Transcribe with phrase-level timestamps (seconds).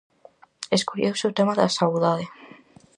[0.77, 2.25] Escolleuse o tema da saudade.